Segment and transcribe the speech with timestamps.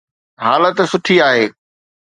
[0.45, 1.45] حالت سٺي آهي